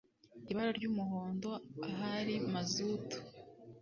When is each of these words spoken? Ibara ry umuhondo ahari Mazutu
Ibara 0.51 0.71
ry 0.77 0.85
umuhondo 0.91 1.51
ahari 1.89 2.35
Mazutu 2.53 3.17